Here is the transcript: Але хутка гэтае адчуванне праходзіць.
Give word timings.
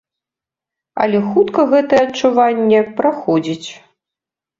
Але 1.03 1.19
хутка 1.33 1.65
гэтае 1.73 1.99
адчуванне 2.05 2.79
праходзіць. 3.03 3.69